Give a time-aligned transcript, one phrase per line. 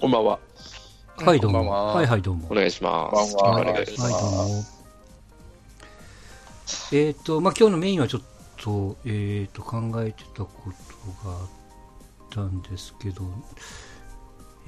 [0.00, 0.38] こんばんは。
[1.18, 1.70] はい、どうも。
[1.70, 2.46] ははい、はい、どうも。
[2.48, 3.36] お願いします。
[3.36, 4.12] こんばんはお願いします。
[4.14, 4.64] はい、どうも。
[6.92, 8.22] えっ、と、まあ、今日のメインはちょっ
[8.56, 10.50] と、えっ、と、考えてたこ
[11.22, 11.48] とがあっ
[12.30, 13.24] たんですけど、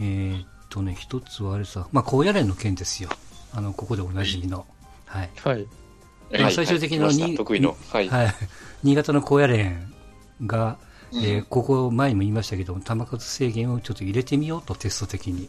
[0.02, 3.08] えっ、とね、一つはあれさ、まあ、高野連の件ですよ。
[3.54, 4.66] あの、ここでおなじみの。
[5.06, 5.30] はい。
[5.42, 5.66] はい。
[6.38, 7.74] まあ最終的なはい得意の。
[7.88, 8.08] はい。
[8.10, 8.34] はい。
[8.84, 9.94] 新潟の高野連
[10.44, 10.76] が、
[11.14, 15.48] えーうんここ前にも言いましたけど、球数制限をちょっと入れてみようと、テスト的に。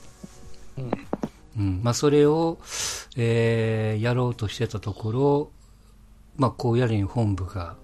[0.78, 0.92] うん
[1.58, 1.82] うん。
[1.84, 2.58] まあ、それを、
[3.16, 5.52] えーやろうとしてたところ、
[6.36, 7.76] まあ、高野連本部が、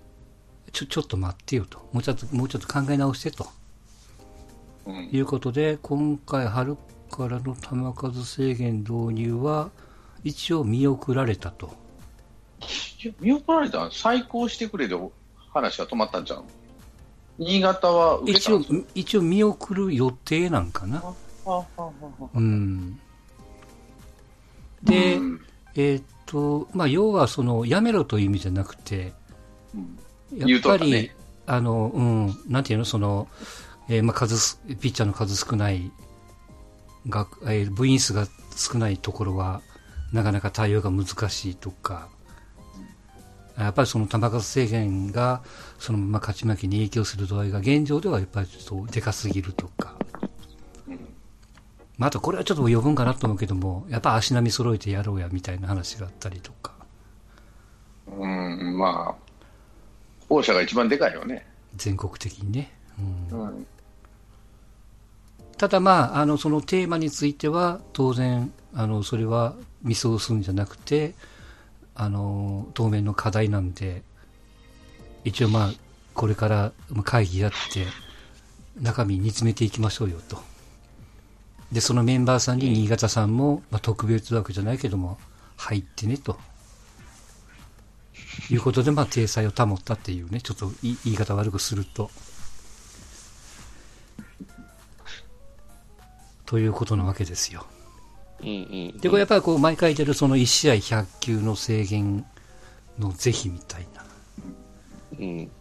[0.71, 1.79] ちょ、ちょっと待ってよと。
[1.93, 3.47] もうちょっと、もうちょっと考え直してと。
[4.85, 6.75] うんいうことで、今回春
[7.11, 7.55] からの
[7.93, 9.69] 球数制限導入は、
[10.23, 11.73] 一応見送られたと。
[13.21, 14.95] 見送られたん再考してくれで
[15.53, 16.43] 話が止まったんじゃん。
[17.39, 18.61] 新潟は受け一応
[18.93, 21.01] 一応見送る予定なんかな。
[22.35, 22.99] うん。
[24.83, 25.41] で、うん。
[25.75, 29.13] えーっと、まあ、要はその、やめろという意味じゃなくて、
[29.73, 29.77] う
[30.45, 30.49] ん。
[30.49, 33.27] やっぱり、ねあの、うん、なんていうの、その、
[33.87, 35.91] えーまあ、数す、ピッチャーの数少ない、
[37.07, 39.61] が、えー部員数が少ないところは、
[40.11, 42.09] なかなか対応が難しいとか、
[43.63, 45.41] やっぱりその球数制限が、
[45.77, 49.95] そのまま勝ち負けに影響する度合いが現状ではやっぱりちょっとでかすぎるとか、
[51.97, 56.73] まあ、あとこれはちょっと余分かなと思うけども、やっぱ足並み揃えてやろうやみたいな話があったりとか、
[58.07, 59.29] うん、まあ、
[60.29, 61.45] 王者が一番でかいよね。
[61.75, 62.71] 全国的にね。
[63.31, 63.67] うんうん。
[65.57, 71.15] ただまあ、あの、そのテーマについては、当然、あの、それは見過ごすんじゃなくて、
[72.01, 74.03] あの、当面の課題なんで、
[75.25, 75.73] 一応まあ、
[76.13, 76.71] これから
[77.03, 77.87] 会議やって、
[78.81, 80.41] 中身煮詰めていきましょうよと。
[81.73, 85.17] で、そのメンバーさんに新潟さんも、まあ、特別枠じゃないけども、
[85.57, 86.39] 入ってねと。
[88.49, 92.09] いうことで、まあ、体裁を保ったっていうね、ちょっと言い言い方悪くすると。
[96.45, 97.65] ということなわけですよ。
[98.41, 98.51] うんう
[98.97, 98.97] ん。
[98.99, 102.25] で、これやっぱりこう、毎回出るその1試合100球の制限
[102.97, 104.03] の是非みたいな、
[105.19, 105.51] うん。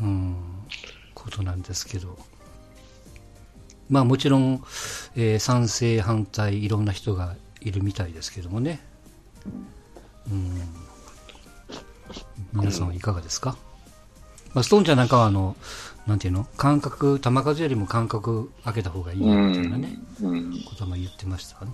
[0.00, 0.36] うん、
[1.14, 2.18] ことなんですけど。
[3.88, 4.64] まあもちろん、
[5.14, 8.80] えー賛成、反対、いろんな人がいるみたいですけどもね。
[10.30, 10.60] うん。
[12.52, 13.56] 皆さんはいかがですか、
[14.54, 15.56] まあ、ストーンちゃんなんかはあの、
[16.06, 16.46] なんていうの？
[16.56, 20.62] 間隔、球数よりも間隔空けた方がいいみたいなね、うん。
[20.64, 21.70] ことも言ってましたね。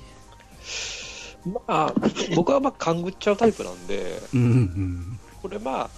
[1.45, 1.95] まあ、
[2.35, 5.21] 僕はまあ、勘ぐっちゃうタイプなんで、うんうんうん。
[5.41, 5.91] これまあ、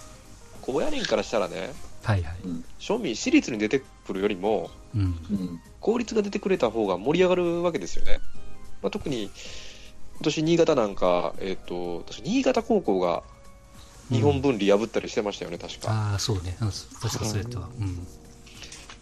[0.61, 2.35] 高野連からしたらね、はいはい。
[2.79, 5.01] 庶民、私立に出てくるよりも、うん。
[5.01, 5.61] うん。
[5.79, 8.19] 公立が出てくれた方が盛り上がるわけですよね。
[8.81, 9.31] まあ、特に、
[10.15, 13.23] 今年新潟なんか、えっ、と、新潟高校が
[14.09, 15.91] 日本分離破ったりしてましたよね、確か。
[15.91, 16.57] ああ、そうね。
[16.61, 16.67] うん
[17.01, 17.69] 確かそれとは。
[17.79, 18.07] うん。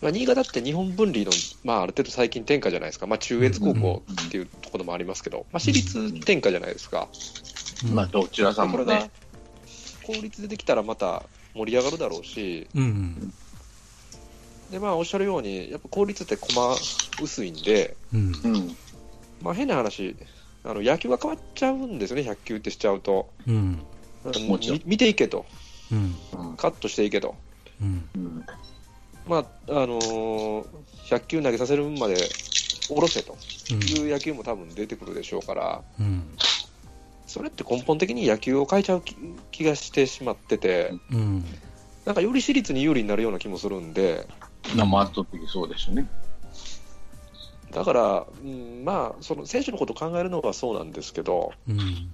[0.04, 1.32] まあ、新潟って日本分離の、
[1.64, 7.08] まあ、ある程度最近天下じゃないですか、まあ、中越高校っていうところもありますけど、まあ、私立天下じゃないですか、
[7.86, 9.12] うんまあ、どちらさんこれがもね。
[10.04, 13.34] 公立でできたらまた盛り上がるだろうし、うん。
[14.70, 16.80] でまあ、おっしゃるように、やっぱ公立って駒
[17.20, 18.42] 薄いんで、うん。
[18.44, 18.78] うん。
[19.42, 20.16] まあ、変な話
[20.64, 23.86] あの、野球が変わっちゃうんですよね、100球ってしちゃうと、うん。
[24.48, 25.46] もちろんみ見ていけと、
[25.92, 26.16] うん。
[26.34, 27.36] うんカットしていけと、
[27.82, 28.10] うん。
[29.26, 29.32] うん。
[29.32, 30.66] まああのー
[31.04, 33.36] 100球投げさせる分まで下ろせと
[33.74, 35.82] いう野球も多分出てくるでしょうから。
[36.00, 36.24] うん。
[37.28, 39.16] それって根本的に野球を変えちゃう気
[39.52, 41.46] 気がしてしまってて、うん。
[42.06, 44.28] なんかより私立に有利になるような気もするんで、
[44.76, 46.08] まあ、圧倒的そうでしょうね。
[47.72, 52.12] だから、うん、まあ、その選手のことを考えるのはそうなんですけど、うん。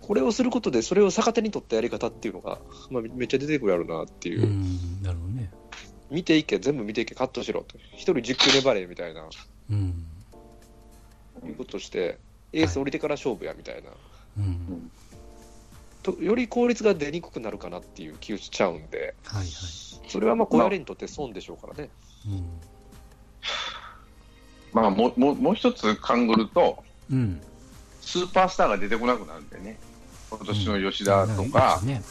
[0.00, 2.58] これをすることで、それを逆手に取ったやり方っていうのが、
[2.90, 5.02] まあ、めっちゃ出てくるやろうなっていう、うん。
[5.02, 5.50] なるほどね。
[6.12, 9.24] 見ていけ、全部見ていけ、カットしろと、一人10球粘れみたいな、
[9.70, 10.04] うん。
[11.44, 12.18] いうことして、
[12.52, 13.88] エース降りてから勝負やみたいな、
[14.38, 14.90] うん。
[16.02, 19.46] とより効率が出にくくなるかなっていう気がしちゃうんで、はいはい。
[20.08, 21.88] それはまあ、小屋にとって損でしょうからね。
[22.26, 22.44] うん。
[24.74, 27.40] まあ、もう、もう、もう一つ勘ぐると、うん。
[28.02, 29.78] スーパースターが出てこなくなるんでね。
[30.28, 32.02] 今年の吉田とか、ね。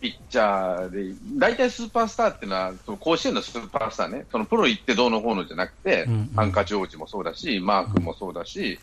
[0.00, 8.78] ピッチャーで、大体スーパースターっていうのは、その甲子園のスーパースターね、そのプロ行ってどうのこうのじゃなくて、うんうんハンカチ王子もそうだし、マー君もそうだし、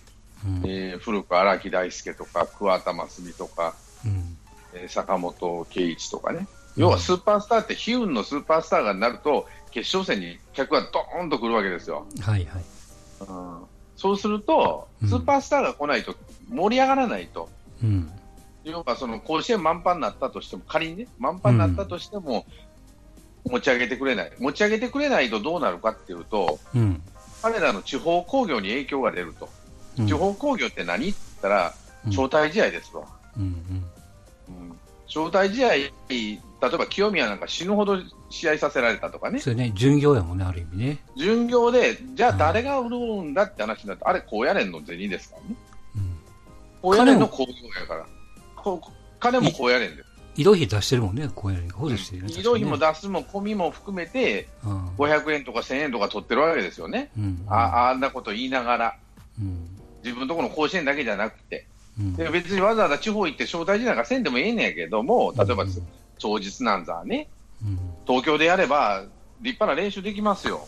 [0.45, 0.57] うん。
[0.57, 0.69] うん。
[0.69, 3.73] えー古く荒木大輔とか、桑田真澄とか、
[4.05, 4.37] うん。
[4.73, 12.05] えー坂本圭一とかね、要はスーパースターって、悲運のスーパースターがなると、決勝戦に客がドーンと来るわけですよ。
[12.21, 12.63] はいはい。
[13.27, 13.57] うん
[13.95, 16.15] そうすると、うんスーパースターが来ないと
[16.49, 17.49] 盛り上がらないと。
[17.83, 18.11] うん。
[18.71, 22.45] 要はその甲子園満帆になったとしても、仮にね、満帆になったとしても、
[23.45, 24.31] 持ち上げてくれない。
[24.39, 27.01] 持ち上げてくれないとどうなるかっていうと、うん。
[27.41, 29.49] 彼らの地方工業に影響が出ると。
[29.99, 31.09] うん地方工業って何？
[31.09, 31.73] って言ったら、
[32.05, 33.05] うん招待試合ですわ。
[33.35, 33.43] うん。
[33.43, 33.83] うん
[35.07, 37.97] 招待試合、例えば清宮なんか死ぬほど
[38.29, 40.97] 試合させられたとかね、それね、巡業やもんね、ある意味ね。
[41.15, 45.55] 巡業で、じゃあ誰が潤うんだって話になって、あれ、高野連の銭ですからね。
[45.95, 46.17] うん。
[46.81, 48.05] 高野連の工業やから。
[48.77, 50.07] こ金も高野連です。
[50.35, 52.33] 移動費出してるもんね、こうやる補助してるね。
[52.37, 57.09] 移動費も出すも込みも含めて、にね500円とか1000円とか取ってるわけですよね。
[57.17, 57.23] うん。
[57.23, 57.45] うん。
[57.47, 58.95] ああんなこと言いながら、
[59.39, 59.67] うん。
[60.03, 61.65] 自分のところの甲子園だけじゃなくて、
[61.99, 62.15] うん。
[62.15, 65.69] で別にわざわざ地方行って招待試合なんかせんでもええねんやけども、例えばうん
[66.19, 67.29] 当日なんざね、
[67.63, 67.79] うん。
[68.05, 69.05] 東京でやれば
[69.41, 70.67] 立派な練習できますよ。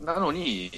[0.00, 0.06] うん。
[0.06, 0.70] なのに、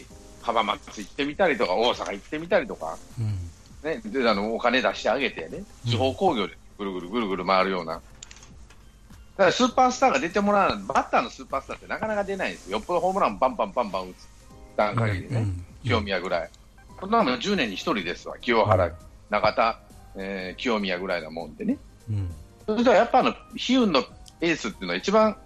[0.42, 3.49] 浜松行ってみたりとか、大阪行ってみたりとか、うん。
[3.82, 7.94] ね、であのお金出してあげてね、地方工業でぐるぐるぐるぐる回るような。
[7.94, 12.78] だからスーパースターが出てもらわない、バッターのスーパースターってなかなか出ないんですよ。
[12.78, 14.28] よっぽどホームランバンバンバンバン打つ
[14.76, 16.50] 段階でね、うん清宮ぐらい。
[16.98, 18.36] こんなの10年に1人ですわ。
[18.38, 18.92] 清原、うん
[19.30, 19.80] 中田、
[20.16, 21.78] えー清宮ぐらいなもんでね。
[22.10, 22.30] うん。
[22.66, 24.04] それとやっぱあの、悲運の
[24.40, 25.36] エースっていうのは一番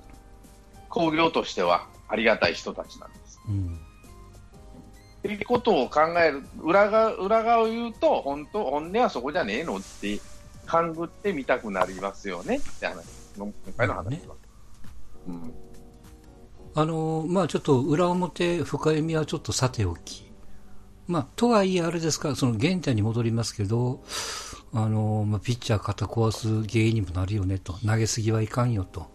[0.88, 3.40] 工業としてはありがたい人たちなんです。
[3.48, 3.80] うん。
[5.24, 10.20] っていうことを考える、裏側裏側を言うと、本当、本音はそこじゃねえのって、
[10.66, 12.96] 勘ぐってみたくなりますよねって話、
[13.38, 14.34] の今回の話は。
[15.28, 15.54] うん
[16.76, 20.30] あのーまあちょっと裏表、深読みはちょっとさておき。
[21.06, 24.02] まあ、とはいえあれですから、その原点に戻りますけど、
[24.74, 27.74] あのーまあピッチャー肩壊す原因にもなるよねと。
[27.86, 29.06] 投げすぎはいかんよと。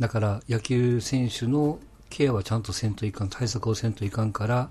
[0.00, 1.78] だから野球選手の
[2.12, 4.70] ケアはちゃんとせんといかん、対策をせんといかんから、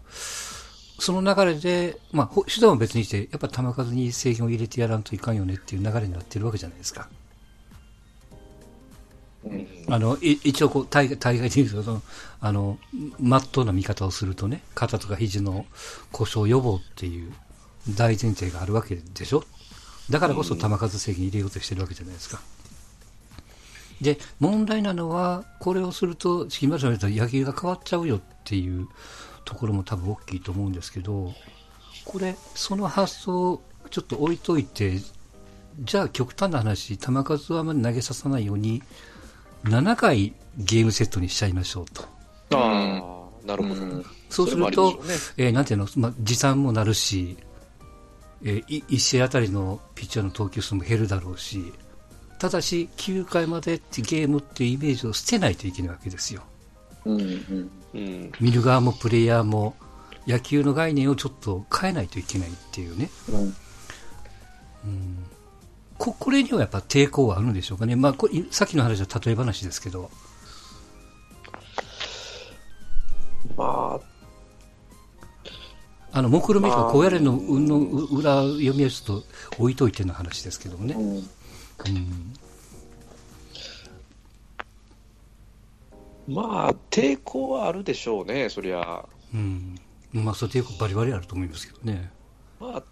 [0.99, 7.09] その流れで、まあ、ほ手段は別にして、やっぱ球数に制限を入れてやらんといかんよねっていう流れになってるわけじゃないですか。
[9.43, 12.01] うんあの、い一応こう、大概、大概で言うと、その、
[12.39, 12.77] あの、
[13.19, 15.65] まっとうな見方をするとね、肩とか肘の
[16.11, 17.33] 故障予防っていう
[17.89, 19.43] 大前提があるわけでしょ？
[20.11, 22.39] だからこそ球数制限入れようとしてるわけじゃないですか。
[24.01, 28.87] で、問題なのは、これをすると、今さん言った野球が変わっちゃうよっていう
[29.45, 31.33] ところも多分大きいと思うんですけど、
[32.03, 34.99] これ、その発想、ちょっと置いといて、
[35.79, 38.81] じゃあ極端な話、球数はあまり投げささないように、
[39.65, 42.03] 7回ゲームセットにしちゃいましょうと。
[42.57, 43.13] あ
[43.43, 43.81] あ、なるほど。
[43.81, 44.99] うんそうするとね、
[45.35, 47.35] えーなんていうの、まあ、時短もなるし、
[48.43, 51.73] えー、1試合あたりのピッチャーの投球数も減るだろうし、
[52.41, 56.41] ただし、9回までってゲームっていうイメージを捨てないといけないわけですよ。
[57.05, 58.31] うんうんうん。
[58.41, 59.75] 見る側もプレイヤーも、
[60.25, 63.11] 野球の概念をちょっと変えないといけないっていうね。
[64.83, 65.23] うん
[65.99, 67.95] ここれにはやっぱ抵抗はあるんでしょうかね。
[67.95, 70.09] まあ、これさっきの話は例え話ですけど。
[73.55, 75.53] まあ、
[76.11, 79.27] あの、目論見とかまあこうやれの運の裏読みはちょっと
[79.59, 80.95] 置いといての話ですけどもね。
[80.95, 81.29] うんうん。
[86.27, 89.05] まあ、抵抗はあるでしょうね、そりゃ。
[89.33, 89.75] うん。
[90.13, 92.11] まあ、それ抵抗バリバリあると思いますけどね。
[92.59, 92.83] まあ、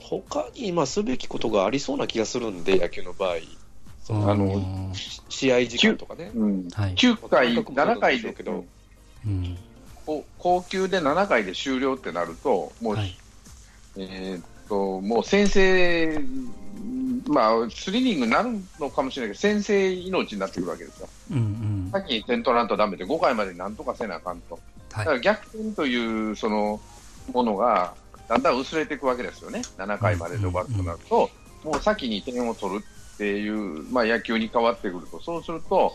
[0.00, 3.36] 他に今すべきことがありそうな気がするんで、野球の場合。
[4.04, 4.92] そのあのうん
[5.28, 6.30] 試合時間とかね。
[6.34, 6.94] うんはい。
[6.94, 8.64] 9回、感覚もそうなん7回ででしょうけど、
[9.26, 9.58] うん。
[10.38, 13.16] 高級で7回で終了ってなると、もう、はい。
[13.96, 16.20] えーっと、もう先制、
[17.28, 21.08] まあ、スリリングになるのかもしれないけど、先制命になってくるわけですよ。
[21.32, 21.90] うんうん。
[21.92, 24.58] 先に点取らんとダメで、5回までなんとかせなあかんと。
[24.90, 25.06] だはい。
[25.06, 26.80] から逆転というその
[27.32, 27.94] ものが、
[28.28, 29.62] だんだん薄れていくわけですよね。
[29.78, 31.30] 7回までで終わるとなると、
[31.64, 35.92] もう先に点を取るっていう、まあ、野球に変わってくると、そうすると、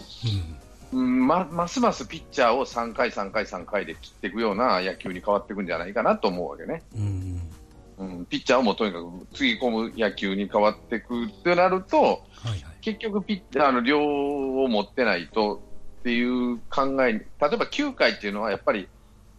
[0.94, 6.84] うんまますますピッチャーを3回、3回、3回で切っていくような野球に変わっていくんじゃないかなと思うわけね。
[6.98, 7.42] うん。
[8.30, 12.66] ピッチャーをもうとにかくつぎ込む野球に変わっていくってなると、はいはい。
[12.82, 15.62] 結局ピッチャーの量を持ってないと
[16.02, 18.88] っていう考えに、例えば9回っていうのはやっぱり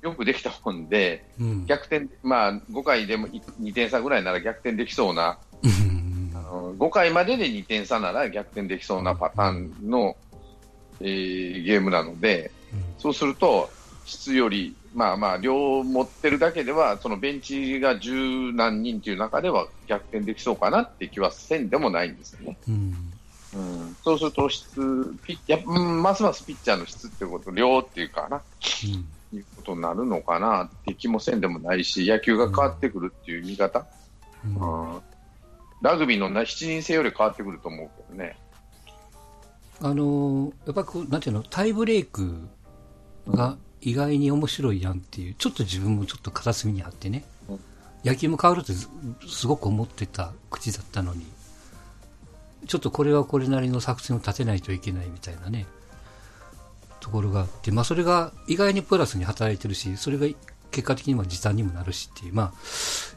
[0.03, 1.67] よくできたもんで、うん。
[1.67, 10.17] 逆転、まあ5回でも2点差ぐらいなら逆転できそうな、うんあの5回までで2点差なら逆転できそうなパターンの、
[11.01, 12.51] えーゲームなので、
[12.99, 13.71] そうすると、
[14.05, 22.57] 質より、まあまあ、量を持ってるだけでは、そのベンチが十何人という中では逆転できそうかなって気はせんでもないんですよね。
[22.69, 23.13] うん。
[23.55, 24.75] うん、そうすると質
[25.25, 28.43] ピッや、うん、ますますピッチャーの質っていうこと、量っていうかな、
[29.33, 33.87] いうことになるのかなって気もせんでもないし、野球が変わってくるっていう見方、
[34.45, 35.03] うんうん
[35.83, 38.37] ラグビーのな7人制より変わってくると思うけどね。
[39.81, 42.49] あのやっぱこう、なんていうの、タイブレイク
[43.27, 47.61] が意外に面白いやんっていう、ちょっと自分もちょっと片隅にあってねうん、
[48.05, 48.89] 野球も変わるってす
[49.29, 51.27] すごく思ってた口だったのに、
[52.67, 55.67] ちょっとこれはこれなりの作戦を立てないといけないみたいなね、
[57.01, 60.27] ところがあって、まあそれが意外にプラスに働いてるし、それが
[60.71, 62.53] 結果的には時短にもなるしっていう、まあ、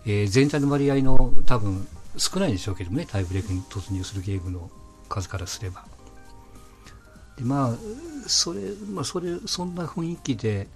[0.06, 4.70] えー全体の割合の多分少ないでしょうけどもね、タイブレークに突入するゲームの
[5.08, 5.86] 数からすれば。
[7.38, 7.78] でまあ、
[8.28, 10.68] それ、まあ、それ、そんな雰囲気で、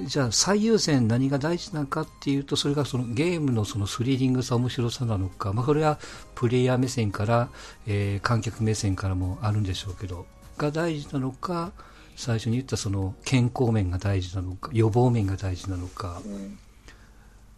[0.00, 5.98] じゃあ最優先何が大事なのかっていうと、それがそのゲームのそのスリリングさ、面白さなのか、まあ、それは
[6.34, 7.48] プレイヤー目線から、
[7.86, 10.26] えー観客目線からもあるんでしょうけど、
[10.56, 11.72] が大事なのか、
[12.16, 16.58] 最初に言ったその健康面が大事なのか、予防面が大事なのか、うん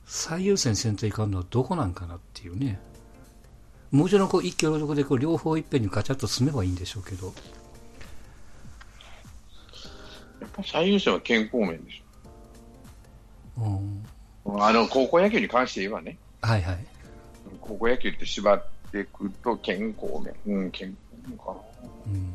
[0.07, 2.79] 最優先せんといかんのはどこなんかなっていうね。
[3.91, 7.33] もちろんこう一挙両得でこう両方いっぺんにガチャッと進めばいいんでしょうけど、
[10.65, 12.03] 最優先は健康面でし
[13.59, 14.65] うん、ょ。
[14.65, 16.79] あの、高校野球に関して言えばね、はいはい。
[17.61, 20.35] 高校野球って縛っていくと健康面。
[20.47, 21.55] うん、健康面かな。
[22.07, 22.33] うん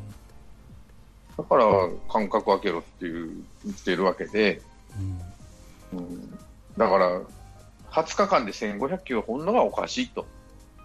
[1.39, 1.65] だから、
[2.09, 4.61] 間隔空けろっていう、言ってるわけで、
[5.93, 6.37] うんうん、
[6.77, 7.21] だから、
[7.91, 10.25] 20日間で1500球を掘るのがおかしいと。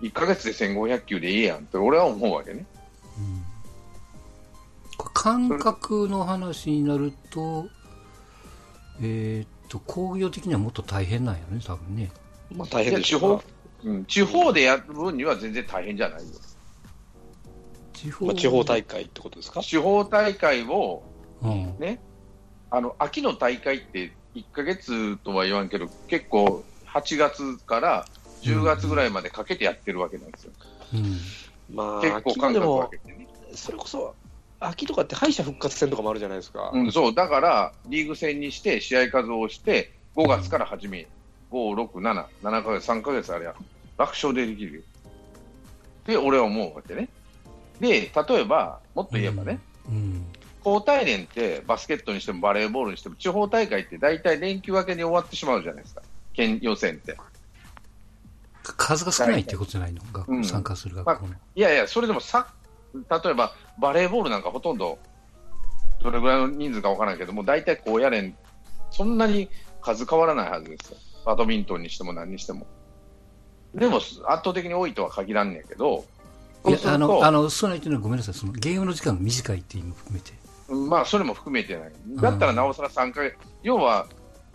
[0.00, 2.66] 1ヶ月で1500球でいいやんって俺は思うわけね。
[5.24, 7.66] 感覚の話になると、
[9.00, 12.10] えーっと、工業的にはもっと大変なんやね、多分ね。
[12.54, 13.42] まあ大変で地方、
[13.84, 16.26] うん、地方でやる分には全然大変じゃないよ。
[17.94, 19.62] 地方,、まあ、地方大会ってことですか？
[19.62, 21.02] 地方大会を、
[21.40, 21.74] うん。
[21.78, 22.02] ね、
[22.70, 28.04] あの、秋の大会って1ヶ月とは言わんけど、結構8月から
[28.42, 30.52] 10月ぐらいまでかけてやってるわけなんですよ。
[30.92, 31.74] うん。
[31.74, 33.28] まあ、結構間隔秋でも空けてね。
[33.54, 34.14] それこそ、
[34.68, 36.70] 秋とかって敗者復活戦とかもあるじゃないですか。
[36.72, 41.06] うん、そう、だから、リーグ戦にして、試合数をして、5月から始め、
[41.50, 43.54] 5、6、7、7ヶ月、3ヶ月あれば、
[43.98, 44.82] 楽勝でできるよ。
[46.06, 47.08] で、俺は思うわけね。
[47.80, 50.24] で、例えば、もっと言えばね、うん。
[50.64, 56.02] 交代連ってバスケットにしてもバレーボールにしても、地方大会って大体連休明けに終わってしまうじゃないですか。
[56.32, 57.16] 県予選って。
[58.62, 60.00] 数が少ないってことじゃないの？
[60.12, 61.34] 学校、うん参加する学校の。
[61.54, 62.48] いやいや、それでもさ、
[62.94, 64.98] 例えばバレーボールなんかほとんど、
[66.02, 68.36] どれぐらいの人数かわからないけども、大体こうやれん、
[68.90, 69.48] そんなに
[69.80, 70.96] 数変わらないはずですよ。
[71.24, 72.66] バドミントンにしても何にしても。
[73.74, 76.04] でも、圧倒的に多いとは限らんねんけど、
[76.66, 78.34] いやあの、とあの、そう言ってるのはごめんなさい。
[78.34, 80.32] そのゲームの時間が短いっていうのも含めて。
[80.88, 81.92] まあ、それも含めてない。
[82.16, 84.06] だったらなおさら3ヶ月、要は、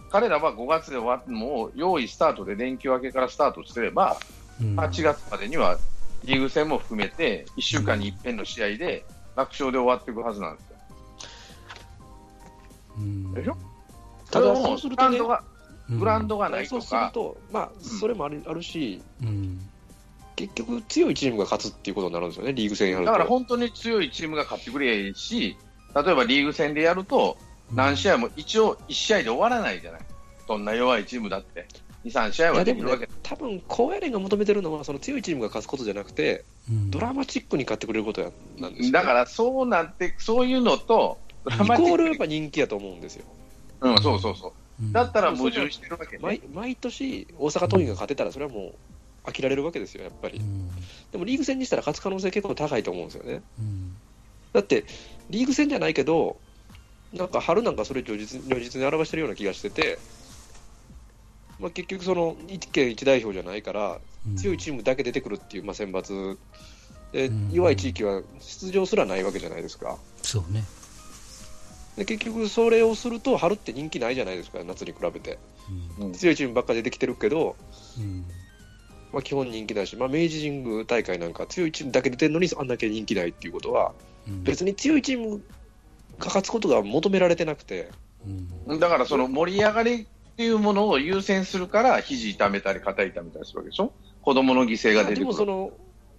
[0.10, 4.18] 彼らは5月で終わっても、用意スタートで連休明けからスタートすれば、
[4.60, 5.78] うん、8月までには
[6.24, 10.78] リーグ戦も含めて、1週間に一遍の試合で楽勝で終わっていくはずなんですよ。
[12.98, 13.58] うんでしょ？
[14.32, 15.44] ただそうするとねグラウンドが
[15.90, 19.60] グラウンドがないそうするとか、と、まあ、それもある,、あるし、うん。
[20.36, 23.12] 結局、強いチームが勝つっていうことになるんですよね、リーグ戦やると。
[23.12, 25.58] だから本当に強いチームが勝ってくれやし、
[25.96, 27.38] 例えばリーグ戦でやると、
[27.74, 30.02] 何試合も一応1試合で終わらないじゃない。
[30.48, 31.68] どんな弱いチームだって。
[32.06, 43.26] 2、3試合いはできるわけね、多分高野連が求めてるのは、その強いチームが勝つことじゃなくて、うんドラマチックに勝ってくれることやなんですよ、だからそうなって、そういうのと、ドイラマチックにコールやっぱ人気やと思うんですよ。
[43.82, 44.52] うん、そうそうそう。
[44.52, 46.42] うんだったら矛盾してるわけね毎。
[46.54, 48.76] 毎年、大阪桐蔭が勝てたら、それはも
[49.26, 50.42] う飽きられるわけですよ、やっぱりう。
[50.42, 50.70] ん
[51.12, 53.42] でもリーグ戦にしたら勝つ可能性結構高いと思うんですよね。
[53.60, 53.96] うん
[54.52, 54.86] だって、
[55.30, 56.38] リーグ戦じゃないけど、
[57.14, 60.00] なんか春なんかそれ如実如実に表してるような気がしてて、
[61.60, 64.36] まあ、結局、その一県一代表じゃないから、うん。
[64.36, 66.38] 強いチームだけ出てくるっていう、まあ、選抜
[67.12, 67.52] でうん。
[67.52, 69.98] 弱い地域は出場すらないわけじゃないですか。
[70.22, 70.64] そうね。
[71.98, 75.38] で結局、それをすると、春って人気ないじゃないですか、夏に比べて。
[76.00, 76.06] うん。
[76.08, 76.14] うん。
[76.14, 77.56] 強いチームばっかり出てきてるけど、
[77.98, 78.26] うん。
[79.12, 83.94] まあ、基本人気だし、まあ、明治神宮大会なんか強いチームだけ出てるのにあんだけ人気ないっていうことは、
[84.28, 84.44] うん。
[84.44, 85.40] 別に強いチーム
[86.20, 87.90] が勝つことが求められてなくて、
[88.68, 88.80] うん。
[88.80, 90.08] だからその盛り上がり
[90.40, 93.92] っていうものを優先するから、肘痛めたり肩痛めたりするわけでしょ？
[94.22, 95.26] 子供の犠牲が出でてくる。
[95.26, 95.70] もその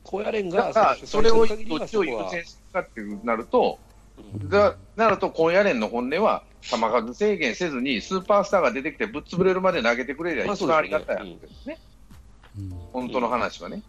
[0.04, 3.78] 高野連がだから、主催それをどっちを優先するかってなると、
[4.18, 4.50] うん。
[4.50, 11.78] だなると、高野連の本音は、球数制限せずに、スーパースターが出てきて、ぶっ潰れるまで投げてくれりゃまあ一番ありがたいわけですね、
[12.58, 12.70] うん。
[12.92, 13.80] 本当の話はね。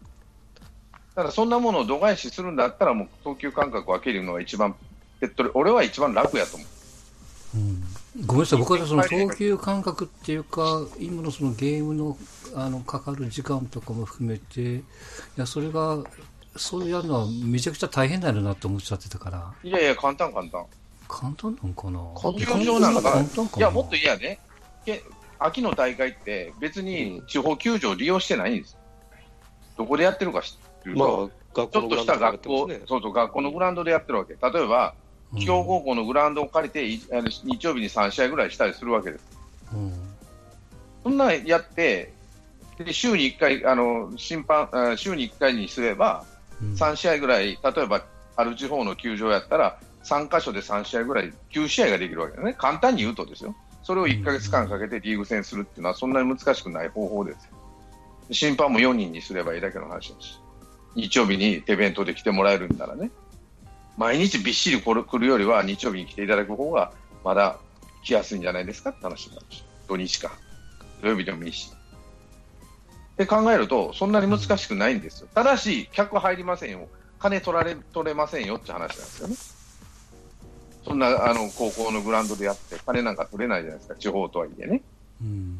[1.13, 4.75] ただ、そんなものを度外視するんだったら、もう投球間隔を空けるのが一番
[5.19, 7.57] 手っ取り、俺は一番楽やと思う。
[7.57, 7.83] うん
[8.25, 12.17] ごめんなさい、僕はその投球感覚っていうか、今のそのゲームの
[12.53, 14.83] あのかかる時間とかも含めて、い
[15.37, 15.99] や、それが、
[16.57, 20.65] そうやるのはめちゃくちゃ大変だよなって思っちゃってたから、いやいや、簡単簡単。
[21.07, 21.99] 簡単なんかな？
[22.13, 23.57] 簡単球場なんか簡単かな？
[23.57, 24.39] いや、もっといやね、
[24.85, 25.03] け
[25.39, 28.77] 秋の大会って別に地方球場利用してないんです。
[29.77, 31.29] どこでやってるか知ってるまあちょ
[31.65, 32.81] っとした学校、ね。
[32.85, 34.33] そうそう、学校のグラウンドでやってるわけ。
[34.33, 35.00] 例えば、うん
[35.39, 39.25] 強豪校のグラウンドを借りて、いあの日曜日に3試合ぐらいしたりするわけです。
[39.73, 39.93] うん。
[41.03, 42.13] そんなんやって、
[42.77, 46.25] で週に1回、あの審判あ週に1回にすれば、
[46.61, 46.73] うん。
[46.73, 48.03] 3試合ぐらい、例えば
[48.35, 57.51] ある地方の球場やったら、3箇所で3試合ぐらい、9試合ができるわけですね、簡単に言うとですよ、それを1ヶ月間かけてリーグ戦するっていうのは、そんなに難しくない方法ですよ。
[58.31, 60.39] 審判も4人にすればいいだけの話だし、
[60.95, 63.11] 日曜日に手弁当で来てもらえるんならね、
[63.97, 66.91] 毎日びっしり来る来るよりは、日曜日に来ていただく方が、
[67.23, 67.57] まだ
[68.03, 70.31] 来やすいんじゃないですかって話になるし、土日か、
[71.01, 71.71] 土曜日でもいいし。
[73.13, 75.27] って考えると、そんなに難しくないんですよ。
[75.33, 76.87] ただし、客入りませんよ。
[77.19, 79.35] 金取られ、取れませんよって話なんですよね。
[80.83, 84.81] そんな、あの、高校のグラウンドでやって、金なんか取れないじゃないですか、地方とはいえね。
[85.21, 85.59] うん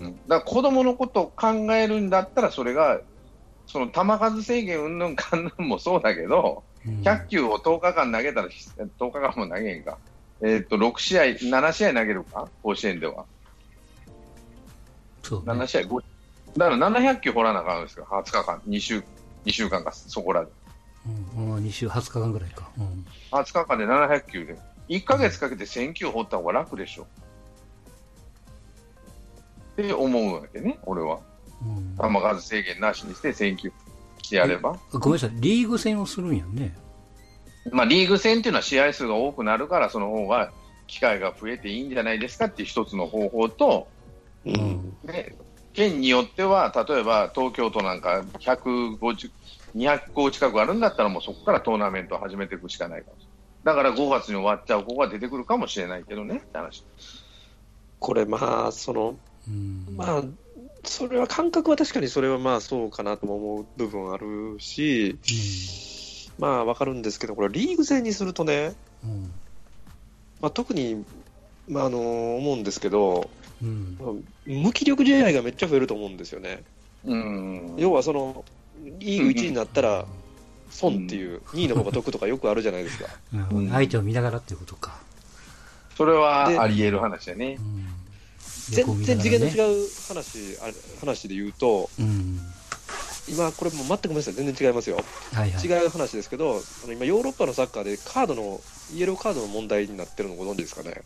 [0.00, 0.12] うん。
[0.12, 3.00] だから子供のことを考えるんだったら、それが、
[3.66, 9.98] その球数制限うんぬんかんぬんもそうだけど、うん100球を10日間投げたら、10日間も投げへんか。
[10.42, 12.48] えっ、と、6試合、7試合投げるか？
[12.62, 13.24] 甲子園では。
[15.22, 16.04] そうね7試合、5
[16.56, 18.98] だから700球掘らなあかんんですよ、20日間、2週
[19.44, 20.50] ,2 週間か、そこらで。
[21.36, 22.70] うんうん、2週、20日間ぐらいか。
[22.78, 24.56] うん20日間で700球で、
[24.88, 27.06] 1ヶ月かけて1000球掘った方が楽でしょ。
[29.72, 31.20] って思うわけね、俺は。
[31.62, 33.72] うん球数制限なしにして1000球
[34.34, 34.76] やれば。
[34.92, 36.74] ごめんなさい、リーグ戦をするんやんね。
[37.70, 40.52] まあ、リーグ戦っていうのは試合数が多くなるから、その方が
[40.86, 43.88] 機会が増えていいんじゃないですかっていう一つの方法と、
[44.44, 44.96] うん。
[45.04, 45.36] ね、
[45.72, 49.30] 県によっては、例えば東京都なんか150、
[49.76, 53.36] 200校近くあるんだったら、もうそこからトーナメントを始めていくしかないかもしれない。
[53.64, 56.84] だから5月に終わっちゃう子が出てくるかもしれないけどねって話。
[57.98, 59.16] これ、まあ、その、
[59.48, 60.22] うんまあ、
[60.86, 65.18] それは感覚は確かにそれはまあそうかなとも思う部分あるし、
[66.38, 69.32] まあわかるんですけど、これリーグ戦にするとね、うん
[70.40, 71.04] まあ、特に、
[71.68, 73.30] まあ、あの思うんですけど、
[73.62, 74.12] うんまあ
[74.46, 76.62] 無気力試合がめっちゃ増えると思うんですよね。
[77.04, 77.74] うん。
[77.78, 78.44] 要はその、
[78.98, 80.06] リーグ1位になったら
[80.70, 83.08] 損っていう、2位の方が得とかよくあるじゃないですか。
[83.70, 84.98] 相手を見ながらっていうことか。
[85.96, 87.62] それはであり得る話だねう。
[87.62, 88.05] ん
[88.70, 89.48] 全然次元のう。
[89.50, 92.40] 違う話、あれ話で言うと、うん。
[93.28, 94.96] 今これもう全くごめんなさい、全然違いますよ。
[95.32, 95.66] はいはい。
[95.66, 98.60] 違う話ですけど、あの今、ヨーロッパのサッカーでカードの、
[98.94, 101.02] イエローカードの問題になってるのご存知ですかね？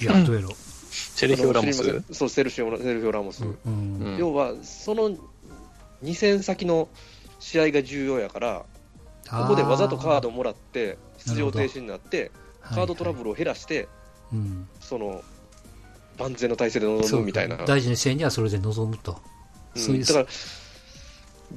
[0.00, 0.52] いや、どうやろう。
[0.90, 2.02] セルヒオ・ラモス？
[2.12, 3.44] そう、セルシオセルフィオ・ラモス。
[3.44, 4.00] うん。
[4.00, 5.10] うん要は、その
[6.02, 6.88] 2戦先の
[7.38, 8.64] 試合が重要やから、
[9.30, 12.30] ここでわざとカードをもらって、出場停止になって、
[12.62, 13.24] カードトラブル。
[13.24, 13.88] ルを減らして、
[14.34, 14.68] うん。
[14.80, 15.22] その
[16.18, 17.56] 万全の体制で臨むみたいな。
[17.56, 19.12] 大事な試合にはそれで臨むと。
[19.12, 19.34] うん
[19.82, 20.26] そういうだから、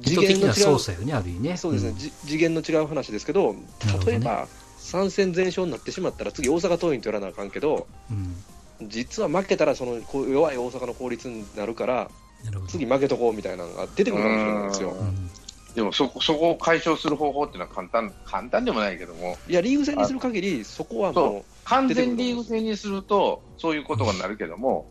[0.04, 1.56] 意図的な操作よね、ある意味ね。
[1.56, 3.54] そうですね、んじ次元の違う話ですけど、
[4.04, 4.48] 例えば、
[4.80, 8.88] 3戦全勝になってしまったら、次、大阪桐蔭とやらなあかんけど、うん。
[8.88, 12.10] 実は負けたらその弱い大阪の効率になるから。
[12.68, 14.90] 次負けとこうみたいなのが出てくるかもしれないんですよ。
[14.90, 15.27] うん。
[15.74, 24.86] でもそこ、そこを解消する方法っていうのは簡単、簡単でもないけども、いや、リーグ戦にする限り、そこはも完全リーグ戦にすると、そういうことになるけども、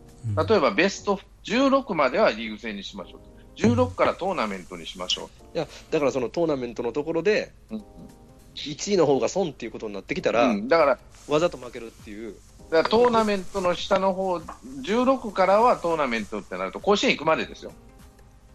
[0.48, 3.68] 例えばベスト16まではリーグ戦にしましょうと。
[3.68, 7.76] 16からトーナメントにしましょう、いやだからそのトーナメントのところで、う。
[7.76, 7.84] うん
[8.58, 10.68] 1位の方が損っていうことになってきたら、うん。
[10.68, 12.34] だから、わざと負けるっていう、
[12.70, 17.72] だからトーナメントの下の方、16からはトーナメントってなると、甲子園行くまでですよ。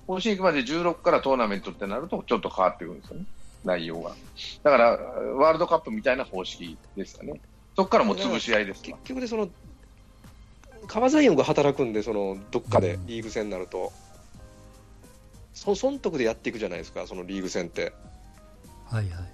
[0.08, 3.26] 甲子園行くまで16からトーナメントってなると、ちょっと変わってくるんですよね、
[3.64, 4.16] 内容が。
[4.64, 7.42] だから、ワールドカップみたいな方式ですよね。
[7.76, 9.50] そこからもう潰し合いですわ結局でその、
[10.88, 13.92] 川ザイオンが働くんで、そのどっかでうんリーグ戦になると、
[15.54, 17.94] そ損得でやっていくじゃないですか、そのリーグ戦って。
[18.86, 19.34] はいはい。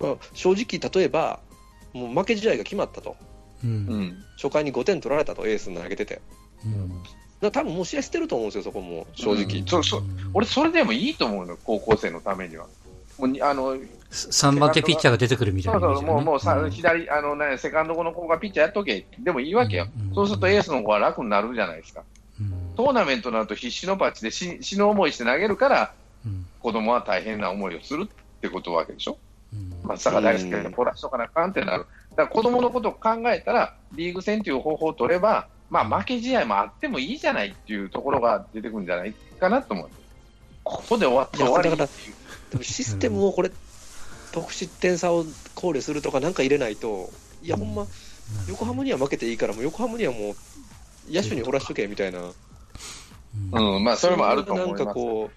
[0.00, 1.40] まあ、正直、例えば、
[1.92, 3.16] もう負け試合が決まったと、
[3.62, 3.66] う。
[3.66, 4.24] うんん。
[4.36, 6.20] 初回に5点取られたと、エースに投げてて、
[6.64, 7.02] うん。
[7.46, 9.60] ら多分もう試合捨てると思うんですよ、そこも、正直。
[9.60, 10.02] うんそうそう
[10.34, 12.66] 俺、それでもいいと思うの、高校生のためには。
[13.18, 13.76] もうにあの
[14.10, 16.04] 3番手ピッチャーが出てくるみたいなそうそう。
[16.04, 19.88] もうもうさ、ん左、あのね、セカンド後の子がピッチャーやっとけ、でもいいわけよ。
[20.08, 22.02] うんそうするとエースの子は楽になるじゃないですか。
[22.40, 25.92] うんトーナメントになると必死のパッチで死死ぬ思いして投げるから、
[26.26, 29.18] うん子供は大変な思いをするってことわけでしょ。
[29.52, 31.86] うん松坂大輔がポラしとかなあかんってなる。
[32.16, 39.88] だだから子供のことを考えたら、リーグ戦という方法を取れば、まあ、負け試合もあってもいいじゃないっていうところが出てくるんじゃないかなと思う。
[40.64, 42.14] ここで終わって終わりいやだっていう。
[42.50, 43.50] でもシステムをこれ、
[44.32, 47.10] 得失点差を考慮するとかなんか入れないと、
[47.42, 47.86] いや、ほんま、
[48.48, 52.22] 横浜には負けていいから、もう横浜にはもう、野手に掘らしとけみたいな、う
[53.60, 54.84] んうん、まあ、それもあると思います。
[54.84, 55.30] なんかこ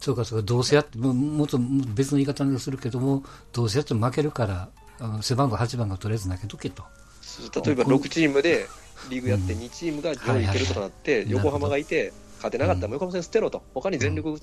[0.00, 6.82] そうかそうか、どうせやって、ももっと別の言い方にするけども、どうせやって負けるから、あの背番号8番がとりあえず投げとけと。
[6.82, 8.66] う、例えば6チームで
[9.10, 9.60] リーグやって、うん。
[9.60, 12.86] 2チームが上位いけるとかなって、横浜がいて、勝てなかった。
[12.86, 14.38] ら横浜戦捨てろと、他に全力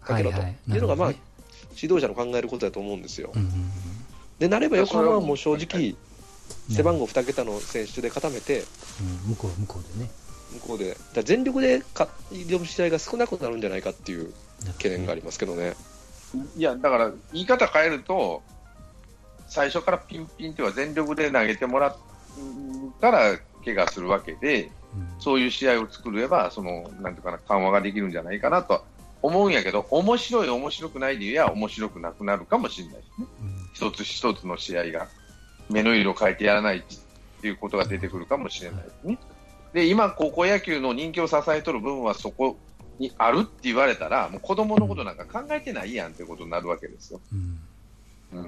[0.00, 0.78] かけろと、はいはいい。
[0.78, 1.12] うのが、まあ
[1.80, 3.32] 指導者の考えることだと思うんですよ。
[4.38, 5.94] でなれば横浜はもう正直、ね
[6.70, 8.64] 背番号2桁の選手で固めて、
[9.00, 10.10] うん向こう、向こうでね。
[10.54, 14.32] 向こうで、だ全力で勝挑む試合が少なくなるんじゃないかっていう
[14.78, 15.74] 懸念がありますけどね。
[16.56, 18.42] いや、だから、言い方変えると、
[19.46, 21.96] 最初からピンピンっては全力で投げてもらっ
[23.00, 24.70] たら怪我するわけで、うん
[25.18, 28.84] そういう試合を作れば、その、なんていうかな、緩和ができるんじゃないかなと
[29.20, 33.26] 思うんやけど、面白い、面白くないで言えば面白くなくなるかもしれないですね。
[33.42, 35.08] うん一つ一つの試合が、
[35.68, 36.82] 目の色を変えてやらないっ
[37.40, 39.18] ていうことが出てくるかもしれないですね。
[39.72, 42.56] で、今、高校野球の人気を支えとる部分はそこ
[42.98, 47.20] にあるって言われたら、もう子供のことなんか考えてないやんってことになるわけですよ。
[47.32, 47.60] うん
[48.32, 48.44] うん、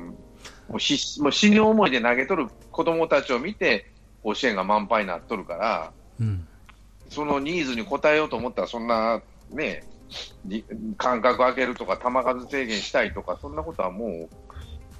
[0.68, 3.90] もうしもう死に思いで投げとる子供たちを見て、
[4.22, 6.46] 甲子園が満杯になっとるから、うん。
[7.08, 9.84] そのニーズに応えようと思ったら、そんなね、
[10.44, 10.64] り
[10.96, 14.28] 間隔空けるとか、球数制限したいとか、そんなことはもう、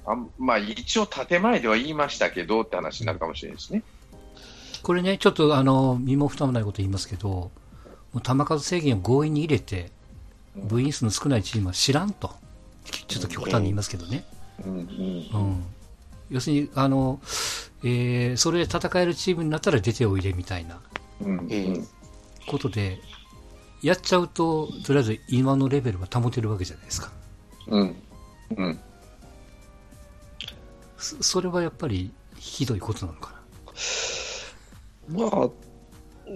[0.05, 3.83] あんまあ、一応、建前では言いましたけどって話になるかもしれないですね。
[4.83, 7.51] これね、ちょっとあの身も蓋もないこと言いますけど、も
[8.15, 9.91] う球数制限を強引に入れて、
[10.55, 12.31] 部員数の少ないチームは知らんと、
[13.07, 14.25] ちょっと極端に言いますけどね。
[14.65, 14.73] うん。
[14.73, 14.79] うん。
[14.79, 15.65] うん、
[16.31, 17.19] 要するにあの、
[17.83, 20.81] えーそれで戦えるチームになったら出ておいでみたいな。
[22.47, 22.99] ことで、
[23.81, 27.11] やっちゃうと、とりあえず今のレベルは保てるわけじゃないですか。
[27.67, 27.95] うん。
[28.57, 28.79] うん。
[30.97, 33.33] そそれはやっぱりひどいことなのか
[35.09, 35.19] な。
[35.19, 35.49] まあ、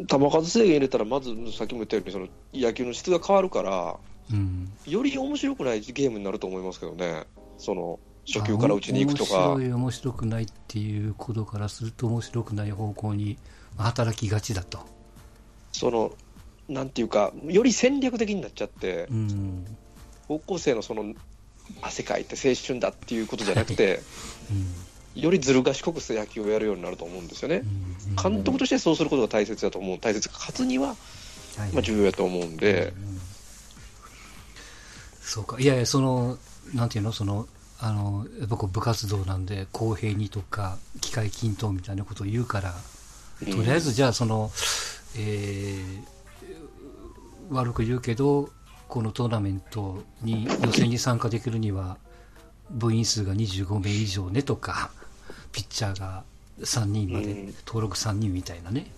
[0.08, 3.97] 球数制限入れたら、まずさっきも言ったように、その野球の質が変わるから、
[4.31, 7.25] うん、より面白くないゲームになると思いますけどね、
[7.58, 9.49] その初球から打ちに行くとか。
[9.49, 13.38] 面、白い、面白くないっていうことからすると、面白くない方向に
[13.77, 14.79] 働きがちだと。
[15.71, 16.11] その
[16.67, 19.65] なんていうか、より戦略的になっちゃって、うん。
[20.27, 21.13] 高校生のその
[21.81, 24.01] 汗かいて青春だっていうことじゃなくて、
[25.15, 25.21] うん。
[25.21, 27.61] よりずる賢く野球をやるようになると思うんですよね。
[28.09, 28.31] うん。
[28.33, 33.21] 監督としてそうすることが大切だと思う、大切か、勝つには、はいまあ、重要だと思うんで、うん。
[35.21, 36.38] そうか、いやいや、その、
[36.73, 37.47] なんていうの、その、
[37.79, 42.73] あの、やっぱこう部活動なんで、公平にとか、機械均等みたいなことを言うから、
[43.39, 44.51] とりあえずじゃあ、その、
[45.17, 46.15] えー
[47.49, 48.49] 悪く言うけど、
[48.88, 51.97] このトーナメントに、予選に参加できるには、
[52.69, 54.91] 部員数が25名以上ねとか、
[55.51, 56.23] ピッチャーが
[56.61, 58.91] 3人までうん登録3人みたいなね。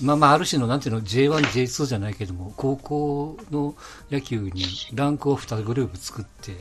[0.00, 3.74] まあまあ、ある種の、なんていうの、J1、J2 じゃないけども、高校の
[4.10, 6.58] 野球にランクを2グループ作って、か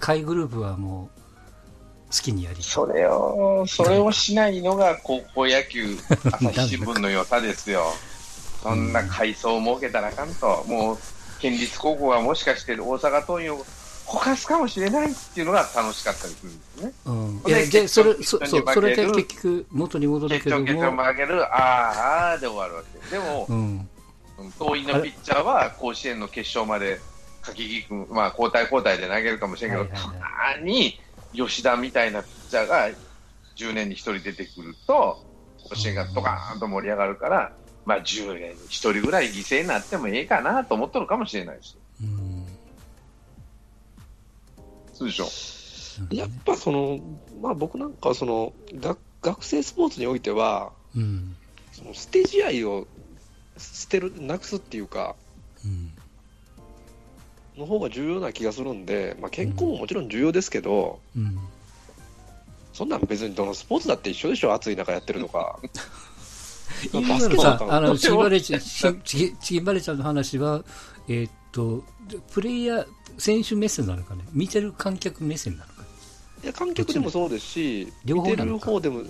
[0.00, 1.20] 下位グループはもう、
[2.10, 2.62] 好きにやり。
[2.62, 5.98] それを、それをしないのが高校野球、
[6.32, 7.92] 朝日新聞の良さですよ。
[8.62, 10.98] そんな階層を設けたらあかんと、もう、
[11.40, 13.66] 県立高校がもしかして大阪桐蔭を
[14.06, 16.92] ほかすかもしれないっていうのが楽しかったりするんですね。
[17.06, 17.42] うん。
[17.44, 23.10] いでや、で、それ、結局そそそれで結局、元に戻るけど決勝、決勝も、負ける、あーあーで終わるわけ。
[23.10, 23.88] でもう、ん。
[24.58, 27.00] 桐蔭のピッチャーは甲子園の決勝まで、
[27.52, 30.20] 柿木君、まあ、交代交代で投げるかもしれんけど、はいはいはい
[30.56, 30.98] たまに
[31.32, 32.88] 吉田みたいなピッチャーが
[33.56, 35.24] 10年に1人出てくると、
[35.68, 41.76] 甲子園がドカーンと盛り上がるから、まあ、10年に1人ぐらい犠牲になってもええかなと思っとるかもしれないです。
[42.00, 42.46] うん。
[44.92, 46.14] そうでしょ。
[46.14, 46.98] やっぱその、
[47.40, 51.36] まあ、僕なんかはその学学生スポーツにおいては、うん。
[51.72, 52.86] その捨て試合を
[53.56, 55.16] 捨てる、なくすっていうか、
[55.64, 55.90] うん。
[57.56, 61.38] の方が重要な気がするんで、まあ、健康ももちろん重要ですけど、うん。
[62.72, 65.58] そんなん別にどのスポーツだって一緒でしょ、暑い中やってるのか。
[66.92, 70.62] 今のさあの、ちもチキンバレーちゃん、しチキチキンバレーちゃんの話は、
[71.08, 71.82] えーっと、
[72.32, 72.86] プレイヤー、
[73.18, 74.22] 選手目線なのかね。
[74.32, 75.84] 見てる観客目線なのか。
[76.44, 78.66] いや観客でもそうですし、両見て方なのか。
[78.66, 79.04] る方でも、い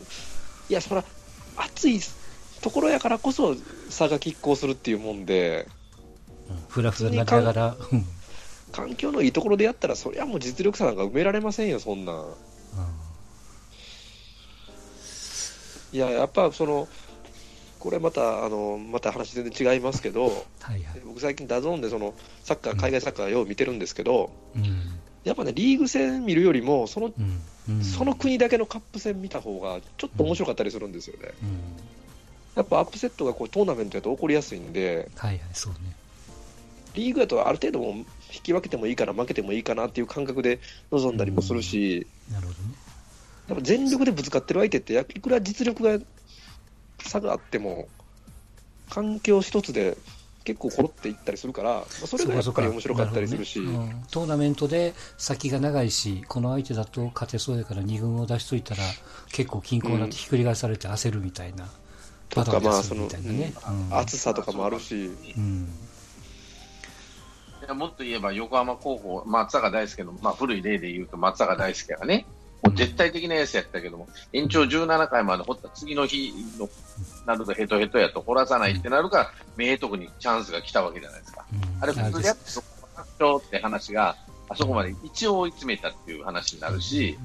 [0.69, 1.05] や、そら、
[1.57, 2.01] 暑い
[2.61, 3.57] ところやからこそ
[3.91, 5.67] 差が拮抗するっていうもんで、
[6.49, 8.07] うんふらふらなりながら、うん
[8.77, 12.27] 環境のいいところでやったら、そりゃもう実力差なんか埋められませんよ、そんなん。
[15.93, 16.87] いや、やっぱその、
[17.79, 20.25] これまた、あの、また話全然違いますけど、
[20.61, 21.01] はいはい。
[21.07, 22.13] 僕最近 DAZN でその、
[22.45, 25.01] サッカー、海外サッカーよう見てるんですけど、うん。
[25.25, 27.41] やっぱね、リーグ戦見るよりも、その、うん。
[27.69, 31.31] うんその国だけのカップ戦見た方が、ちょっと面白かったりするんですよね。
[31.43, 31.59] うん。
[32.57, 35.79] やっぱアップセットがこうトーナメントやと起こりやすいんで、はいはい、そうね。
[36.97, 38.07] リーグだとある程度もう
[38.37, 42.75] 引き分けてもいいかな、負けてもいいかなっていう感覚で臨んだりもするし、なるほどね。
[43.49, 45.99] やっぱ全力でぶつかってる相手って、いくら実力が
[47.03, 47.89] 差があっても、
[48.91, 49.97] 環境一つで
[50.45, 53.67] 結構ころっていったりするから、まあそれがやっぱり面白かったりするし、ね。
[53.67, 54.03] うん。
[54.11, 58.83] トーナメントで先が長いし、この相手だと勝てそうやから2軍を出しといたら、
[59.33, 61.69] 結構均衡になってひっくり返されて焦るみたいな、
[62.29, 63.55] とか、バタバタまあその、ね。
[63.91, 63.99] うん。
[63.99, 65.69] 暑さとかもあるし、うん。
[67.75, 72.27] もっと言えば横浜高校、松坂大輔の、まあ、古い例で言うと松坂大輔がね、
[72.63, 76.69] もう絶対的なエースやったけども、延長17回まで掘った次の日の
[77.27, 81.45] なるとヘトヘトやと掘らさないってなるから、明徳にチャンスが来たわけじゃないですか。
[81.53, 81.83] うん。
[81.83, 84.17] あれ、普通でやってそこ発祥って話が、
[84.49, 87.19] あそこまで一応追い詰めたっていう話になるし、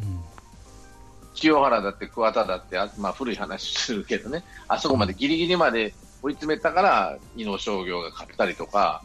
[1.34, 9.04] 清原だって桑田だって、あまあ、古い話するけどね、あそこまでギリギリまで追い詰めたから、伊野商業が勝ったりとか、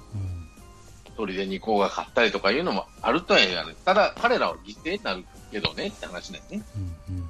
[1.17, 3.77] うんうん鳥で二校が勝ったりとかいうのもあるとは言わない。
[3.85, 6.63] ただ、彼らは犠牲になるけどねって話だよね。
[7.09, 7.29] うんうん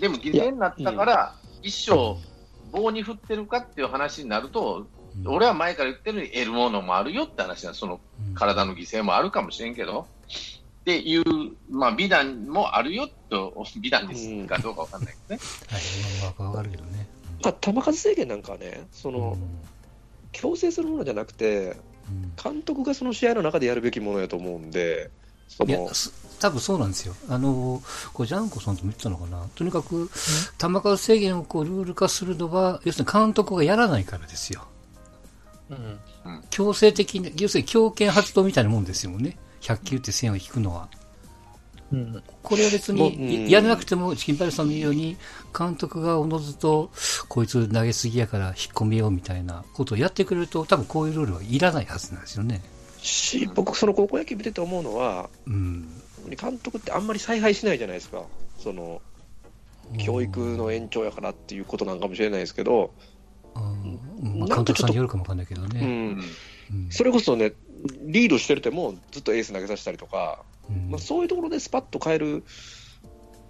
[0.00, 2.16] でも犠牲になったから、一生
[2.72, 4.86] 棒に振ってるかっていう話になると、うん
[5.26, 7.74] 俺は前から言ってるように得るものもあるよって話だ。
[7.74, 10.06] そのうん体の犠牲もあるかもしれんけど、
[10.80, 11.22] っていう、
[11.70, 15.40] まあ、美談もあるよと、美談ですかどうかわかんないけどね。
[15.68, 17.06] はい、まあわかるけどね。
[17.44, 19.36] まあ、球数制限なんかはね、その
[20.32, 21.91] 強制するものじゃなくて、うん
[22.42, 25.10] 監督がその試合の中でやるべきものやと思うんで、
[25.48, 27.14] そのいや、す多分そうなんですよ。
[27.28, 29.46] あの、これジャンコさんとも言ってたのかな？
[29.54, 30.10] とにかく、
[30.58, 34.66] 球数制限をこうルール化するのは、要するに監督がやらないからですよ。
[35.70, 35.98] うん
[36.50, 39.38] 強制的に、要するに強権発動みたいなもんですよね。
[39.60, 40.88] 100球って線を引くのは。
[41.92, 45.16] うんこれは別に、うんやらなくても、チキンパレスさんの言うように、
[45.56, 46.90] 監督がおのずと、
[47.28, 52.62] こいつ投げすぎやから引っ込めようみたいなことをやってくれると、多分こういうルールはいらないはずなんですよね。
[52.98, 55.88] し、僕、その高校野球見てて思うのは、うん。
[56.30, 58.24] 監督ってあんまり采配しないじゃないですか、
[58.58, 59.02] その
[59.98, 62.92] 教育の延長やからっていうことなんかもしれないですけど、
[63.54, 65.80] うんまあ、監督さんによるかもわかんないけどね。
[65.80, 66.22] うん
[66.90, 67.52] それこそね、
[68.02, 70.40] リードしてるてもずっとエース投げさせたりとか、
[70.70, 72.44] うんまあ、そういうところでスパッと変える、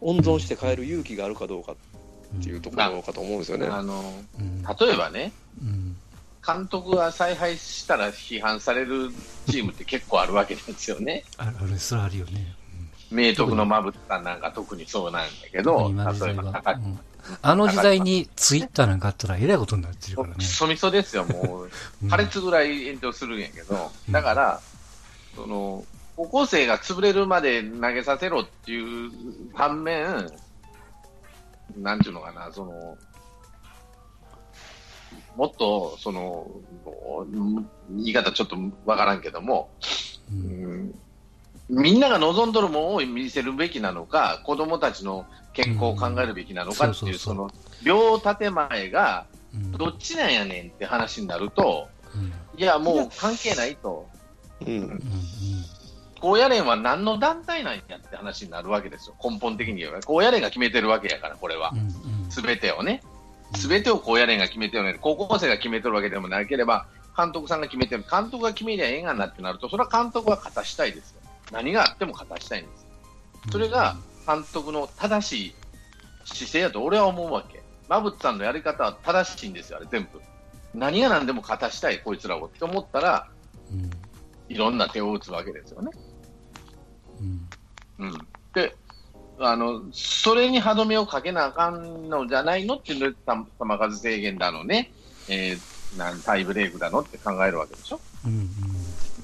[0.01, 3.67] 温存して変える勇気があるかどうかっていうところかと思うんですよね。
[3.67, 4.03] あの、
[4.39, 5.97] うん例えばね、うん
[6.45, 9.11] 監督が采配したら批判される
[9.49, 11.23] チームって結構あるわけですよね。
[11.37, 12.57] あるある、それあるよね。
[13.13, 15.89] 明徳の馬淵さんなんか特にそうなんだけうんど、
[16.27, 17.01] 例えば高うん。
[17.41, 20.35] あの時代にツイッターなんかあったらえらいことになってるからね。
[20.39, 20.43] ク。
[20.43, 21.71] ソみそですよ、もう。
[22.03, 24.13] う ん破裂ぐらい炎上するんやけど、うん。
[24.13, 24.61] だから、
[25.37, 25.85] その、
[26.17, 29.11] 高校生が潰れるまで投げさせろっていう
[29.55, 30.31] 反面、
[31.79, 32.99] なんていうのかな、その、
[35.37, 36.51] もっと、その、
[37.91, 39.71] 言い方ちょっとわからんけども、
[40.31, 40.95] ううんん
[41.69, 47.51] みんなが望んどるものを見せるべきなのか、子供たちの健康を考えるべきなのかっていう、うんその、
[47.83, 54.09] 両建前が、うんどっちなんやねんって話になると、うんいや、もう関係ないと。
[54.61, 55.03] うんうん
[56.21, 59.17] 高野連は何の団体なんやって話になるわけですよ。
[59.23, 60.01] 根本的に言えば。
[60.03, 61.75] 高野連が決めてるわけやから、これは
[62.29, 63.03] すべてをね。
[63.05, 63.13] うん
[63.55, 68.05] すべてを高野連が決めてるのに、高校生が決めてるわけでもなければ、監督さんが決めてる。
[68.11, 71.22] 監督が決めりゃええがなってなると、それは監督は勝たしたいですよ。
[71.53, 72.87] 何があっても勝たしたいんです。
[73.51, 75.55] それが監督の正しい
[76.25, 77.63] 姿勢だと俺は思うわけ。
[77.89, 80.21] 馬淵さんのやり方は正しいんですよ、あれ全部。
[80.75, 83.29] 何が何でも勝たしたい、こいつらをって思ったら、
[83.71, 83.91] うん
[84.49, 85.91] いろんな手を打つわけですよね。
[87.99, 88.27] うんうん。
[88.53, 88.77] で、
[89.39, 94.93] あの、それに歯止めをかけなあかんのじゃないのっていうの球数制限だのね、
[95.29, 98.01] えーなんタイブレークだのって考えるわけでしょ。
[98.25, 98.49] うんうん。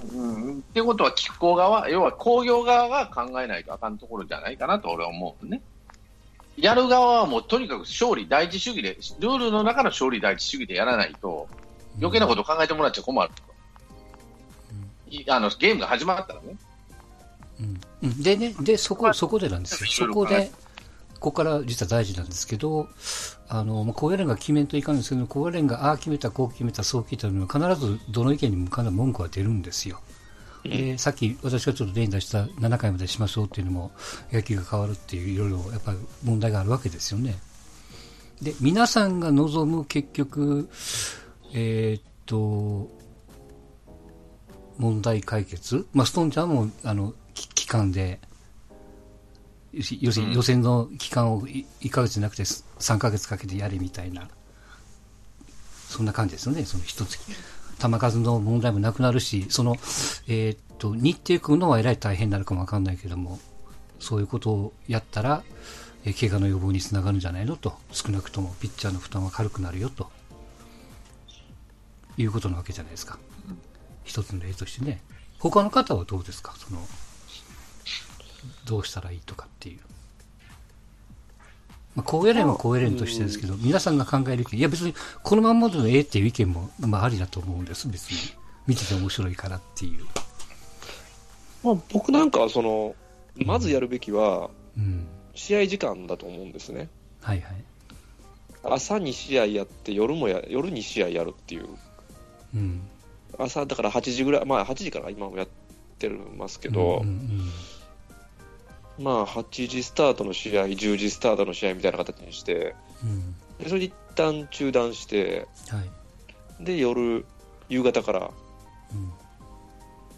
[0.09, 5.61] ってことは、機構側、要は工業側が考えないとあかんところじゃないかなと俺は思うね。
[6.57, 11.49] やる側はもうとにかく勝利第一主義で、ルールの中の勝利第一主義でやらないと、
[11.99, 13.43] 余計なこと考えてもらっちゃ困ると。
[15.11, 16.57] いあの、ゲームが始まったらね。
[17.61, 20.09] うんうんでね、で、そこ、そこでなんですよ。
[20.09, 20.51] そこはいで、
[21.21, 22.89] ここから実は大事なんですけど、
[23.49, 30.01] あの、まあ、高野連が決めんといかんですけど、高野連がああ決めた、こう決めた、そう決めたのは必ずどの意見にも必ず文句は出るんですよ。
[30.65, 33.93] で、さっき私がちょっと例に出した7回までしましょうっていうのも、
[34.31, 37.39] 野球が変わるっていういろいろやっぱり問題があるわけですよね。
[38.43, 40.69] で、皆さんが望む結局、
[41.55, 42.91] えーっと、
[44.77, 48.21] 問題解決まあ、ストーンちゃんも、あの、き期間で、
[49.73, 52.45] 要するに予選の期間をい1ヶ月じゃなくて
[52.79, 54.29] 3ヶ月かけてやれみたいな、
[55.89, 57.19] そんな感じですよね、その一月。
[57.81, 59.77] 球数の問題もなくなるし、その、
[60.27, 63.39] えーっと、日程組むのはえらい大変になるかもわかんないけども、
[64.01, 65.43] そういうことをやったら、
[66.05, 70.11] えー怪我の予防につながるんじゃないのと、少なくともピッチャーの負担は軽くなるよと、
[72.17, 73.19] いうことなわけじゃないですか。
[74.05, 75.01] 一つの例としてね。
[75.39, 76.55] 他の方はどうですか？
[76.57, 76.85] その、
[78.65, 79.81] どうしたらいいとかっていう。
[81.99, 88.19] まあ、高野連は高野連としてですけど、皆さんが考える意見、いや別にこのまんまでのええっていう意見も、まあありだと思うんです、別に。
[88.69, 90.05] 見てて面白いからっていう。
[91.65, 92.95] まあ、僕なんかはその、
[93.45, 95.09] まずやるべきは、うん。
[95.35, 96.89] 試合時間だと思うんですね。
[97.21, 97.65] はいはい。
[98.63, 101.67] 朝に試合やって、夜もや、夜に試合やるっていう。
[102.55, 102.81] うん。
[103.39, 105.49] 朝、だから8時ぐらい、まあ8時から今もやっ
[105.99, 107.51] てますけど、うんうん
[108.99, 113.35] まあ8時スタートの試合、10時スタートの試合みたいな形にして、うん。
[113.59, 115.81] でそれで一旦中断して、は
[116.61, 116.65] い。
[116.65, 117.25] で、夜、
[117.69, 118.31] 夕方から
[118.93, 119.13] うん。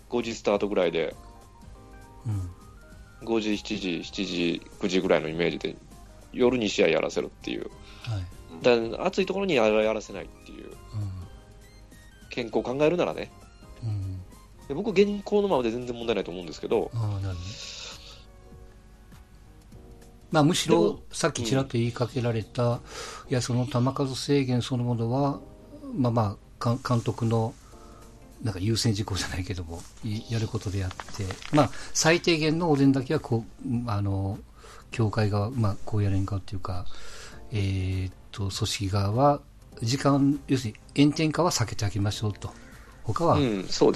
[0.09, 1.15] 5時スタートぐらいで、
[2.27, 2.51] うん。
[3.27, 5.77] 5時、7時、7時、9時ぐらいのイメージで、
[6.33, 7.71] 夜に試合やらせるっていう。
[8.03, 8.91] はい。
[8.91, 10.71] だ暑いところにやらやらせないっていう。
[12.31, 13.31] 健康を考えるならね。
[13.83, 13.89] うん。
[13.89, 14.21] うん。
[14.69, 17.41] で僕、現行のままで全然問題ないと思うんですけど、ああ、なるほどね。
[20.31, 22.81] まあ、むしろさっきちらっと言いかけられた、
[23.29, 25.41] いや、その球数制限そのものは、
[25.95, 27.55] まあまあ、か監督の、
[28.43, 34.39] なんか優先事項じゃないけども、いやることであって、まあ、最低限のお膳だけは、こう、うんあの、
[34.91, 36.87] 協会側、まあ、こうやれんかっていうか、
[37.53, 39.41] えーっと、組織側は、
[39.83, 42.53] 時間、要するに炎天下は避けてあげましょうと。
[43.03, 43.39] 他は、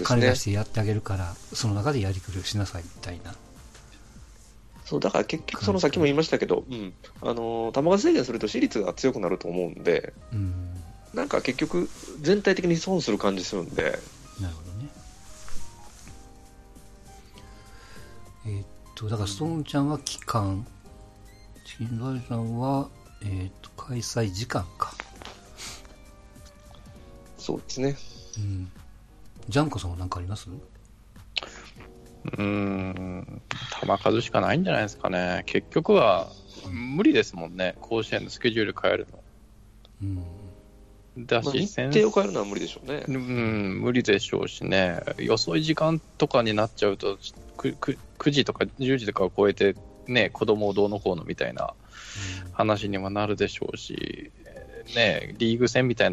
[0.02, 0.34] 金出。
[0.34, 3.34] してやってあげるから、その中でやりくりをしなさいみたいな。
[4.84, 6.92] そう、だから結局、そのさっきも言いましたけど、うん、
[7.22, 10.74] あのー、球数制限すると私立が強くなると思うんで、うん。
[11.14, 11.88] なんか結局、
[12.20, 13.98] 全体的に損する感じするんで、
[14.40, 14.88] なるほどね。
[18.46, 20.66] えーっと、だから、ストーンちゃんは期間、
[21.64, 22.88] チキンライさんは、
[23.22, 24.92] えーっと、開催時間か。
[27.38, 27.96] そうですね。
[28.38, 28.70] うん。
[29.48, 30.48] ジャンコさんは何かあります？
[32.24, 33.42] うーん、
[33.82, 35.42] 球数しかないんじゃないですかね。
[35.46, 36.30] 結局は、
[36.70, 37.76] 無理ですもんね。
[37.80, 39.06] 甲子園のスケジュール変える
[40.02, 40.16] うん。
[40.16, 40.24] の。
[41.18, 43.04] だまあ、し、日先程を変えるのは無理でしょうね。
[43.06, 45.00] うん、無理でしょうしね。
[45.30, 47.18] 遅い時間とかになっちゃうと、
[47.56, 51.74] くく9時とか10時とかを超えて、ね、子供をどうのこうのみたいな
[52.52, 54.32] 話にもなるでしょうし、
[54.96, 56.12] ね、リーグ戦みたいな